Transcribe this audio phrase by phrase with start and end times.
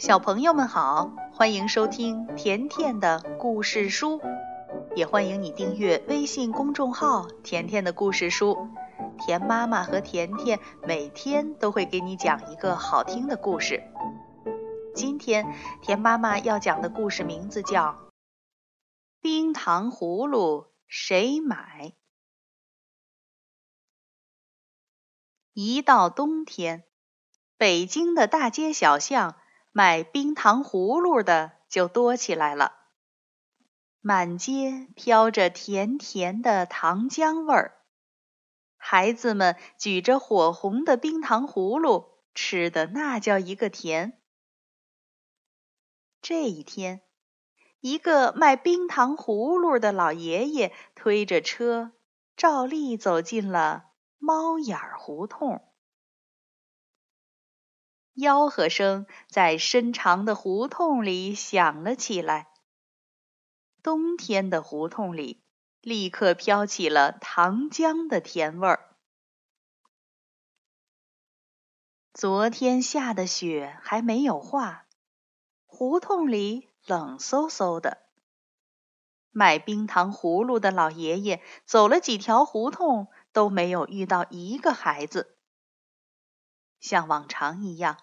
[0.00, 4.18] 小朋友们好，欢迎收听甜甜的故事书，
[4.96, 8.70] 也欢迎你订阅微信公众号“甜甜的故事书”。
[9.20, 10.58] 甜妈妈和甜甜
[10.88, 13.82] 每天都会给你讲一个好听的故事。
[14.94, 17.88] 今天甜妈妈要讲的故事名字叫
[19.20, 21.88] 《冰糖葫芦谁买》。
[25.52, 26.84] 一到冬天，
[27.58, 29.36] 北京的大街小巷
[29.72, 32.72] 卖冰糖葫芦的就多起来了，
[34.00, 37.76] 满街飘着甜甜的糖浆味儿，
[38.76, 44.20] 孩子们举着火红的冰糖葫芦，吃的那叫一个甜。
[46.20, 47.02] 这一天，
[47.80, 51.92] 一个卖冰糖葫芦的老爷爷推着车，
[52.36, 53.86] 照例走进了。
[54.18, 55.69] 猫眼儿胡同，
[58.14, 62.48] 吆喝声在深长的胡同里响了起来。
[63.82, 65.42] 冬天的胡同里
[65.80, 68.96] 立刻飘起了糖浆的甜味儿。
[72.12, 74.86] 昨天下的雪还没有化，
[75.64, 77.98] 胡同里冷飕飕的。
[79.30, 83.08] 卖冰糖葫芦的老爷爷走了几条胡同。
[83.32, 85.36] 都没有遇到一个孩子。
[86.80, 87.98] 像往常一样，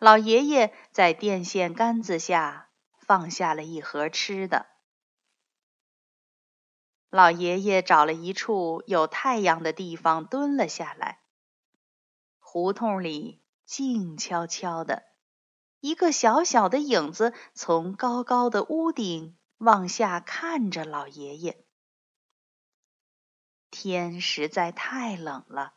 [0.00, 4.66] 老爷爷在电线杆子下放下了一盒吃的。
[7.08, 11.20] 老爷爷找了一处有太阳的地方蹲了下来。
[12.38, 15.04] 胡同里静悄悄的，
[15.80, 21.64] 一个小小的影子从高高的屋顶往下看着老爷爷。
[23.70, 25.74] 天实在太冷了，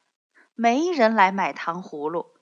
[0.61, 2.35] 没人来买糖葫芦。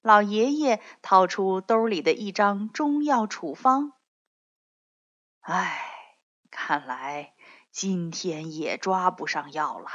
[0.00, 3.92] 老爷爷掏出兜里的一张中药处方。
[5.38, 6.18] 唉，
[6.50, 7.34] 看来
[7.70, 9.88] 今天也抓不上药了。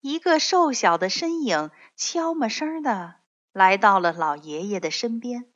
[0.00, 3.16] 一个瘦小的身影悄没声的
[3.52, 5.52] 来到了老爷爷的身边。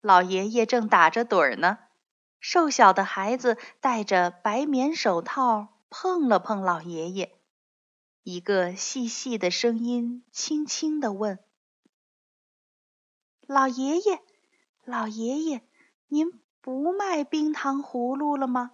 [0.00, 1.78] 老爷爷正打着盹儿呢。
[2.40, 7.38] 瘦小的孩子戴着白棉手套，碰了碰老爷爷。
[8.22, 11.38] 一个细细的声音轻轻地问
[13.46, 14.20] ：“老爷爷，
[14.84, 15.68] 老爷爷，
[16.08, 18.72] 您不卖冰糖葫芦了吗？”“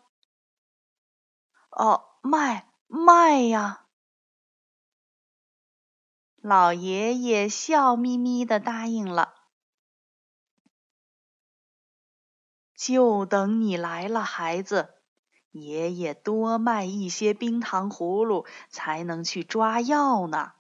[1.68, 3.86] 哦，卖卖呀！”
[6.40, 9.34] 老爷爷笑眯眯地答应了。
[12.74, 15.01] 就等你来了，孩子。
[15.52, 20.54] 爷爷多卖一些冰糖葫芦，才能去抓药呢。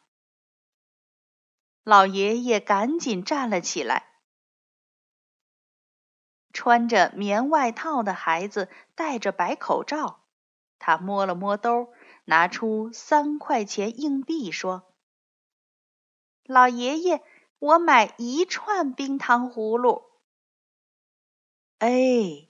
[1.82, 4.08] 老爷爷赶紧站了起来。
[6.52, 10.20] 穿着棉外套的孩子戴着白口罩，
[10.78, 11.92] 他摸了摸兜，
[12.26, 14.94] 拿出三块钱硬币，说
[16.44, 17.24] ：“老爷爷，
[17.58, 20.10] 我买一串冰糖葫芦。”
[21.80, 22.48] 哎，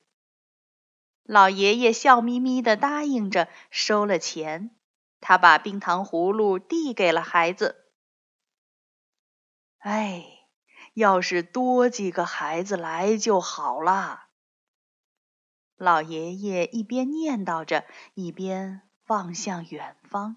[1.32, 4.76] 老爷爷笑眯眯的答应着，收了钱。
[5.18, 7.86] 他把冰糖葫芦递给了孩子。
[9.78, 10.26] 哎，
[10.92, 14.26] 要是多几个孩子来就好了。
[15.74, 20.36] 老爷爷一边念叨着，一边望向远方。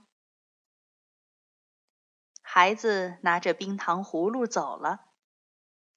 [2.42, 5.02] 孩子拿着冰糖葫芦走了。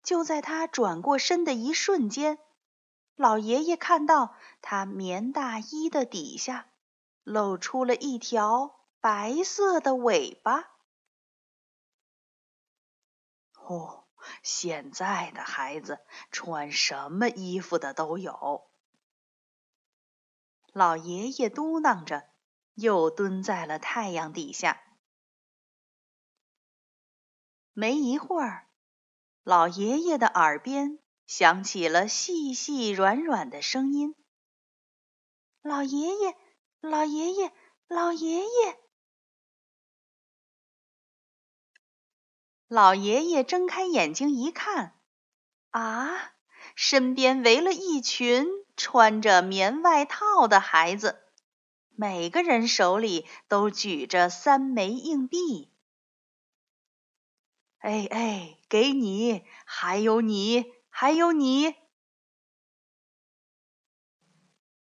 [0.03, 2.41] 就在他转过身的一瞬间。
[3.19, 6.71] 老爷爷看到他棉大衣的底下
[7.25, 10.71] 露出了一条白色的尾巴。
[13.55, 14.05] 哦，
[14.45, 15.99] 现在的孩子
[16.31, 18.71] 穿什么衣服的都有。
[20.73, 22.31] 老爷爷嘟囔着，
[22.75, 24.81] 又蹲在了太阳底下。
[27.73, 28.69] 没一会儿，
[29.43, 31.01] 老爷爷的耳边。
[31.29, 34.17] 响起了细细软软的声音
[35.61, 36.35] ：“老爷爷，
[36.81, 37.53] 老爷爷，
[37.87, 38.79] 老爷爷！”
[42.67, 44.99] 老爷爷睁开眼睛一看，
[45.69, 46.33] 啊，
[46.75, 51.23] 身边围了一群穿着棉外套的孩子，
[51.91, 55.71] 每个人手里都举着三枚硬币。
[57.81, 60.78] 哎哎，给你，还有你。
[61.01, 61.77] 还有你，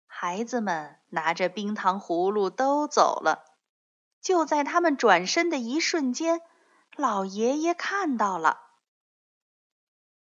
[0.05, 3.43] 孩子们拿着冰糖葫芦都走了。
[4.21, 6.43] 就在他们转身的一瞬间，
[6.95, 8.59] 老爷爷看到了，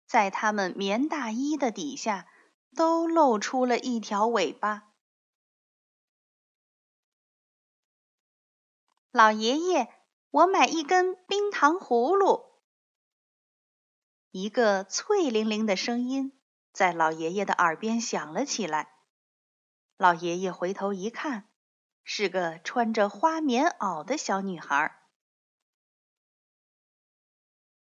[0.05, 2.27] 在他们棉大衣的底下
[2.75, 4.93] 都露出了一条尾巴。
[9.13, 9.95] 老爷爷，
[10.31, 12.48] 我买一根冰糖葫芦。
[14.41, 16.33] 一个脆灵灵的声音
[16.73, 18.89] 在老爷爷的耳边响了起来。
[19.97, 21.49] 老爷爷回头一看，
[22.05, 24.97] 是个穿着花棉袄的小女孩。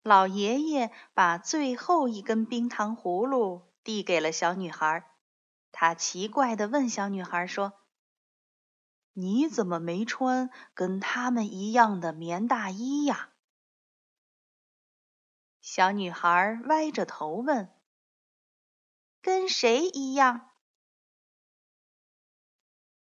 [0.01, 5.05] 老爷爷把最后一根冰糖葫芦递给了小女孩，
[5.71, 7.73] 他奇怪地问小女孩说
[9.13, 13.29] ：“你怎么没穿跟他们一样的棉大衣呀？”
[15.69, 17.69] 小女孩歪着头问
[19.21, 20.49] ：“跟谁一样？”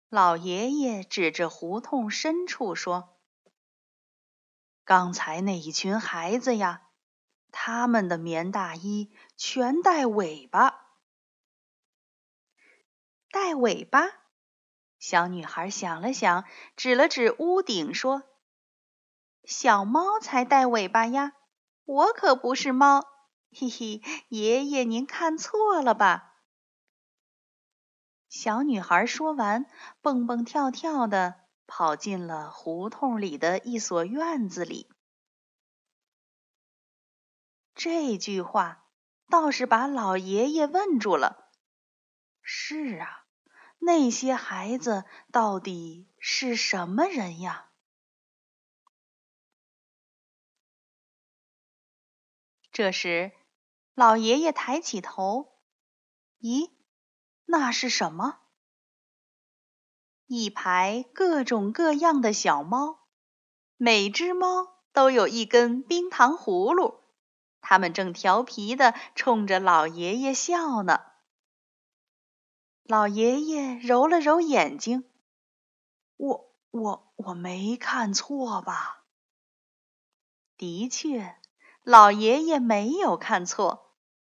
[0.10, 3.16] 老爷爷指着胡同深处说
[4.84, 6.90] ：“刚才那一群孩子呀。”
[7.54, 10.98] 他们的棉大衣全带尾巴，
[13.30, 14.02] 带尾巴。
[14.98, 16.44] 小女孩想了想，
[16.76, 18.24] 指了指屋顶说
[19.46, 21.34] ：“小猫才带尾巴呀，
[21.88, 23.02] 我可不是猫。”
[23.50, 26.36] 嘿嘿，爷爷您看错了吧？
[28.28, 29.66] 小女孩说完，
[30.02, 34.92] 蹦蹦跳跳的跑进了胡同里的一所院子里。
[37.74, 38.84] 这句话
[39.30, 41.50] 倒是把老爷爷问住了。
[42.42, 43.26] 是啊，
[43.80, 47.67] 那些孩子到底是什么人呀？
[52.78, 53.32] 这时，
[53.96, 55.52] 老爷爷抬起头，
[56.40, 56.70] 咦，
[57.46, 58.38] 那是什么？
[60.28, 63.00] 一排各种各样的小猫，
[63.78, 67.02] 每只猫都有一根冰糖葫芦。
[67.62, 71.00] 它们正调皮的冲着老爷爷笑呢。
[72.84, 75.10] 老爷爷揉了揉眼睛，
[76.16, 79.04] 我我我没看错吧？
[80.58, 81.42] 的确，
[81.88, 83.96] 老爷爷没有看错，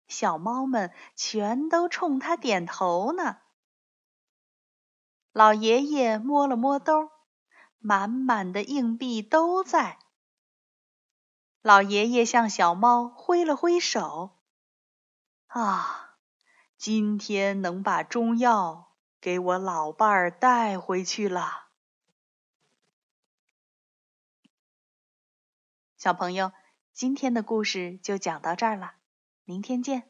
[0.08, 3.40] 小猫们全都冲他点头呢。
[5.32, 7.10] 老爷爷摸了摸兜，
[7.80, 9.98] 满满的硬币都在。
[11.64, 14.38] 老爷爷向小猫挥了挥手，
[15.48, 16.18] 啊，
[16.78, 21.70] 今天能把中药给我老伴儿带回去了。
[25.98, 26.52] 小朋友，
[27.00, 28.96] 今天的故事就讲到这儿了，
[29.46, 30.04] 明天见。